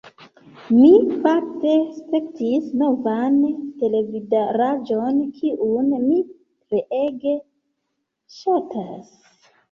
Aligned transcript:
Mi, 0.75 0.87
fakte, 1.23 1.73
spektis 1.97 2.69
novan 2.79 3.35
televidaranĝon 3.81 5.19
kiun 5.41 5.91
mi 6.05 6.17
treege 6.71 7.35
ŝatas 8.39 9.13